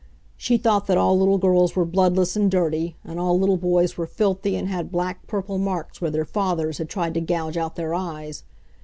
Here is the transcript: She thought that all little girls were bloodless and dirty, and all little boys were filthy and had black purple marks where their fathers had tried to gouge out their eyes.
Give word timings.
She 0.35 0.57
thought 0.57 0.87
that 0.87 0.97
all 0.97 1.19
little 1.19 1.37
girls 1.37 1.75
were 1.75 1.85
bloodless 1.85 2.35
and 2.35 2.49
dirty, 2.49 2.95
and 3.05 3.19
all 3.19 3.37
little 3.39 3.55
boys 3.57 3.97
were 3.99 4.07
filthy 4.07 4.55
and 4.55 4.67
had 4.67 4.91
black 4.91 5.27
purple 5.27 5.59
marks 5.59 6.01
where 6.01 6.09
their 6.09 6.25
fathers 6.25 6.79
had 6.79 6.89
tried 6.89 7.13
to 7.13 7.21
gouge 7.21 7.55
out 7.55 7.75
their 7.75 7.93
eyes. 7.93 8.41